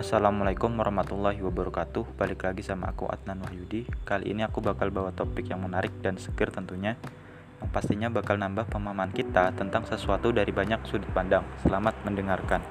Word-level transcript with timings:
Assalamualaikum 0.00 0.80
warahmatullahi 0.80 1.44
wabarakatuh. 1.44 2.16
Balik 2.16 2.48
lagi 2.48 2.64
sama 2.64 2.88
aku 2.88 3.04
Adnan 3.04 3.44
Wahyudi. 3.44 3.84
Kali 4.08 4.32
ini 4.32 4.40
aku 4.40 4.64
bakal 4.64 4.88
bawa 4.88 5.12
topik 5.12 5.52
yang 5.52 5.60
menarik 5.60 5.92
dan 6.00 6.16
seger 6.16 6.48
tentunya 6.48 6.96
Yang 7.60 7.68
pastinya 7.68 8.08
bakal 8.08 8.40
nambah 8.40 8.64
pemahaman 8.72 9.12
kita 9.12 9.52
tentang 9.52 9.84
sesuatu 9.84 10.32
dari 10.32 10.48
banyak 10.56 10.88
sudut 10.88 11.04
pandang. 11.12 11.44
Selamat 11.60 11.92
mendengarkan. 12.08 12.64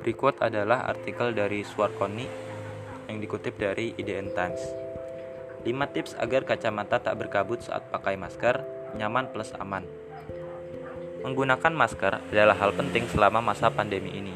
Berikut 0.00 0.40
adalah 0.40 0.88
artikel 0.88 1.36
dari 1.36 1.60
Swarkoni 1.60 2.53
yang 3.14 3.22
dikutip 3.22 3.54
dari 3.54 3.94
IDN 3.94 4.34
Times. 4.34 4.58
5 5.62 5.94
tips 5.94 6.18
agar 6.18 6.42
kacamata 6.42 6.98
tak 6.98 7.14
berkabut 7.14 7.62
saat 7.62 7.86
pakai 7.88 8.18
masker, 8.18 8.60
nyaman 8.98 9.30
plus 9.30 9.54
aman. 9.56 9.86
Menggunakan 11.22 11.72
masker 11.72 12.20
adalah 12.34 12.58
hal 12.58 12.76
penting 12.76 13.06
selama 13.08 13.40
masa 13.40 13.72
pandemi 13.72 14.12
ini. 14.12 14.34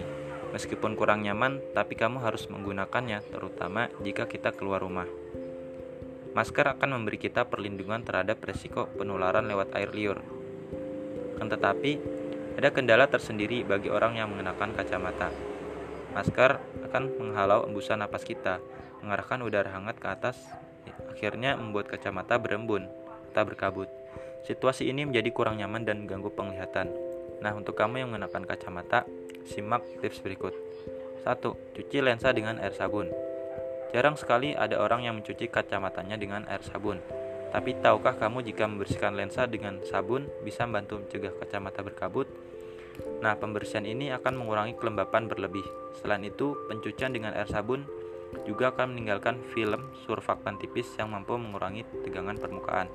Meskipun 0.55 0.97
kurang 0.97 1.21
nyaman, 1.27 1.61
tapi 1.77 1.93
kamu 1.93 2.25
harus 2.25 2.49
menggunakannya, 2.49 3.21
terutama 3.29 3.93
jika 4.01 4.25
kita 4.25 4.57
keluar 4.57 4.81
rumah. 4.81 5.05
Masker 6.33 6.79
akan 6.79 6.97
memberi 6.97 7.21
kita 7.21 7.45
perlindungan 7.45 8.01
terhadap 8.07 8.41
resiko 8.41 8.89
penularan 8.97 9.45
lewat 9.45 9.77
air 9.77 9.93
liur. 9.93 10.25
Kan 11.37 11.53
tetapi, 11.53 12.01
ada 12.57 12.73
kendala 12.73 13.05
tersendiri 13.05 13.69
bagi 13.69 13.93
orang 13.93 14.17
yang 14.17 14.33
mengenakan 14.33 14.73
kacamata. 14.73 15.48
Masker 16.19 16.59
akan 16.91 17.15
menghalau 17.15 17.63
embusan 17.63 18.03
napas 18.03 18.27
kita, 18.27 18.59
mengarahkan 19.07 19.39
udara 19.39 19.71
hangat 19.71 20.03
ke 20.03 20.11
atas, 20.11 20.35
akhirnya 21.07 21.55
membuat 21.55 21.87
kacamata 21.87 22.43
berembun, 22.43 22.91
tak 23.31 23.55
berkabut. 23.55 23.87
Situasi 24.43 24.91
ini 24.91 25.07
menjadi 25.07 25.31
kurang 25.31 25.63
nyaman 25.63 25.87
dan 25.87 26.11
ganggu 26.11 26.35
penglihatan. 26.35 26.91
Nah, 27.39 27.55
untuk 27.55 27.79
kamu 27.79 28.03
yang 28.03 28.11
mengenakan 28.11 28.51
kacamata, 28.51 29.07
simak 29.47 29.87
tips 30.03 30.19
berikut. 30.19 30.59
1. 31.23 31.39
Cuci 31.79 32.03
lensa 32.03 32.35
dengan 32.35 32.59
air 32.59 32.75
sabun. 32.75 33.07
Jarang 33.95 34.19
sekali 34.19 34.59
ada 34.59 34.83
orang 34.83 35.07
yang 35.07 35.23
mencuci 35.23 35.47
kacamatanya 35.47 36.19
dengan 36.19 36.43
air 36.51 36.67
sabun. 36.67 36.99
Tapi 37.55 37.79
tahukah 37.79 38.19
kamu 38.19 38.43
jika 38.43 38.67
membersihkan 38.67 39.15
lensa 39.15 39.47
dengan 39.47 39.79
sabun 39.87 40.27
bisa 40.43 40.67
membantu 40.67 40.99
mencegah 40.99 41.31
kacamata 41.39 41.81
berkabut? 41.87 42.27
Nah, 43.19 43.35
pembersihan 43.35 43.85
ini 43.87 44.15
akan 44.15 44.39
mengurangi 44.39 44.79
kelembapan 44.79 45.27
berlebih. 45.27 45.67
Selain 45.99 46.23
itu, 46.23 46.55
pencucian 46.71 47.11
dengan 47.11 47.35
air 47.35 47.51
sabun 47.51 47.83
juga 48.45 48.71
akan 48.71 48.95
meninggalkan 48.95 49.41
film 49.57 49.89
surfaktan 50.05 50.61
tipis 50.61 50.87
yang 51.01 51.11
mampu 51.11 51.35
mengurangi 51.41 51.85
tegangan 52.05 52.37
permukaan. 52.37 52.89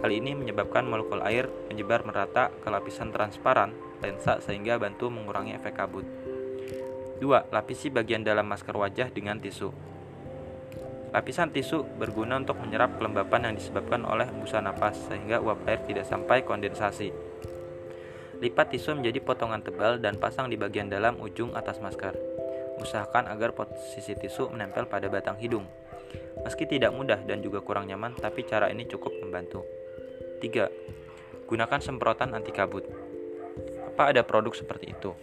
Hal 0.00 0.10
ini 0.12 0.36
menyebabkan 0.36 0.84
molekul 0.84 1.24
air 1.24 1.48
menyebar 1.72 2.04
merata 2.04 2.52
ke 2.52 2.68
lapisan 2.68 3.12
transparan 3.12 3.72
lensa 4.04 4.44
sehingga 4.44 4.76
bantu 4.76 5.08
mengurangi 5.08 5.56
efek 5.56 5.76
kabut. 5.76 6.04
2. 7.16 7.48
Lapisi 7.48 7.88
bagian 7.88 8.20
dalam 8.20 8.44
masker 8.44 8.76
wajah 8.76 9.08
dengan 9.08 9.40
tisu. 9.40 9.72
Lapisan 11.16 11.48
tisu 11.48 11.80
berguna 11.96 12.36
untuk 12.36 12.60
menyerap 12.60 13.00
kelembapan 13.00 13.48
yang 13.48 13.54
disebabkan 13.56 14.04
oleh 14.04 14.28
embusan 14.28 14.68
napas 14.68 15.00
sehingga 15.08 15.40
uap 15.40 15.64
air 15.64 15.80
tidak 15.88 16.04
sampai 16.04 16.44
kondensasi. 16.44 17.08
Lipat 18.36 18.76
tisu 18.76 19.00
menjadi 19.00 19.24
potongan 19.24 19.64
tebal 19.64 19.96
dan 19.96 20.20
pasang 20.20 20.52
di 20.52 20.60
bagian 20.60 20.92
dalam 20.92 21.16
ujung 21.24 21.56
atas 21.56 21.80
masker. 21.80 22.12
Usahakan 22.76 23.32
agar 23.32 23.56
posisi 23.56 24.12
tisu 24.12 24.52
menempel 24.52 24.84
pada 24.84 25.08
batang 25.08 25.40
hidung. 25.40 25.64
Meski 26.44 26.68
tidak 26.68 26.92
mudah 26.92 27.16
dan 27.24 27.40
juga 27.40 27.64
kurang 27.64 27.88
nyaman, 27.88 28.12
tapi 28.12 28.44
cara 28.44 28.68
ini 28.68 28.84
cukup 28.84 29.16
membantu. 29.24 29.64
3. 30.44 31.48
Gunakan 31.48 31.80
semprotan 31.80 32.36
anti 32.36 32.52
kabut. 32.52 32.84
Apa 33.88 34.12
ada 34.12 34.20
produk 34.20 34.52
seperti 34.52 34.92
itu? 34.92 35.16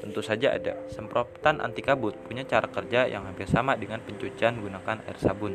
Tentu 0.00 0.24
saja 0.24 0.56
ada. 0.56 0.80
Semprotan 0.88 1.60
anti 1.60 1.84
kabut 1.84 2.16
punya 2.24 2.48
cara 2.48 2.64
kerja 2.72 3.04
yang 3.04 3.28
hampir 3.28 3.44
sama 3.44 3.76
dengan 3.76 4.00
pencucian 4.00 4.56
menggunakan 4.56 5.04
air 5.04 5.20
sabun, 5.20 5.52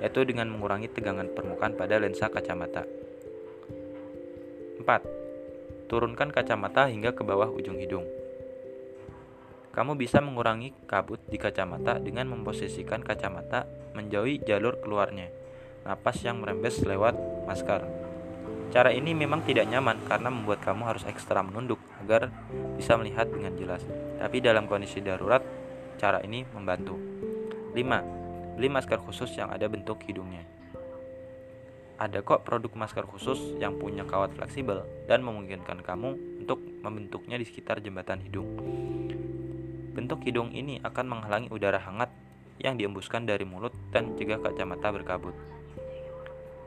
yaitu 0.00 0.24
dengan 0.24 0.48
mengurangi 0.48 0.88
tegangan 0.88 1.28
permukaan 1.36 1.76
pada 1.76 2.00
lensa 2.00 2.32
kacamata. 2.32 2.88
4 4.80 5.19
Turunkan 5.90 6.30
kacamata 6.30 6.86
hingga 6.86 7.10
ke 7.10 7.26
bawah 7.26 7.50
ujung 7.50 7.74
hidung. 7.82 8.06
Kamu 9.74 9.98
bisa 9.98 10.22
mengurangi 10.22 10.70
kabut 10.86 11.18
di 11.26 11.34
kacamata 11.34 11.98
dengan 11.98 12.30
memposisikan 12.30 13.02
kacamata 13.02 13.66
menjauhi 13.98 14.38
jalur 14.46 14.78
keluarnya, 14.78 15.34
napas 15.82 16.22
yang 16.22 16.38
merembes 16.38 16.78
lewat 16.86 17.18
masker. 17.42 17.82
Cara 18.70 18.94
ini 18.94 19.18
memang 19.18 19.42
tidak 19.42 19.66
nyaman 19.66 19.98
karena 20.06 20.30
membuat 20.30 20.62
kamu 20.62 20.86
harus 20.86 21.02
ekstra 21.10 21.42
menunduk 21.42 21.82
agar 21.98 22.30
bisa 22.78 22.94
melihat 22.94 23.26
dengan 23.26 23.58
jelas. 23.58 23.82
Tapi 24.22 24.38
dalam 24.38 24.70
kondisi 24.70 25.02
darurat, 25.02 25.42
cara 25.98 26.22
ini 26.22 26.46
membantu. 26.54 26.94
5. 27.74 28.54
Beli 28.54 28.70
masker 28.70 29.02
khusus 29.02 29.34
yang 29.34 29.50
ada 29.50 29.66
bentuk 29.66 29.98
hidungnya. 30.06 30.59
Ada 32.00 32.24
kok 32.24 32.48
produk 32.48 32.72
masker 32.72 33.04
khusus 33.04 33.60
yang 33.60 33.76
punya 33.76 34.08
kawat 34.08 34.32
fleksibel 34.32 34.88
dan 35.04 35.20
memungkinkan 35.20 35.84
kamu 35.84 36.40
untuk 36.40 36.56
membentuknya 36.80 37.36
di 37.36 37.44
sekitar 37.44 37.84
jembatan 37.84 38.24
hidung. 38.24 38.56
Bentuk 39.92 40.24
hidung 40.24 40.48
ini 40.56 40.80
akan 40.80 41.04
menghalangi 41.12 41.52
udara 41.52 41.76
hangat 41.76 42.08
yang 42.56 42.80
diembuskan 42.80 43.28
dari 43.28 43.44
mulut 43.44 43.76
dan 43.92 44.16
mencegah 44.16 44.40
kacamata 44.40 44.88
berkabut. 44.96 45.36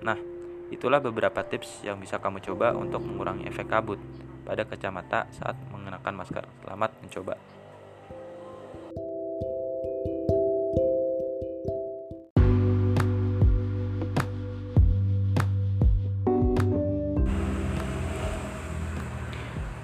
Nah, 0.06 0.22
itulah 0.70 1.02
beberapa 1.02 1.42
tips 1.42 1.82
yang 1.82 1.98
bisa 1.98 2.22
kamu 2.22 2.38
coba 2.54 2.78
untuk 2.78 3.02
mengurangi 3.02 3.50
efek 3.50 3.74
kabut 3.74 3.98
pada 4.46 4.70
kacamata 4.70 5.26
saat 5.34 5.58
mengenakan 5.74 6.14
masker. 6.14 6.46
Selamat 6.62 6.94
mencoba. 7.02 7.63